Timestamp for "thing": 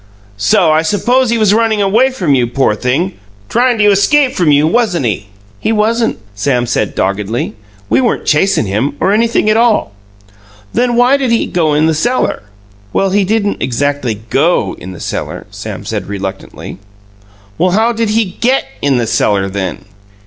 2.73-3.19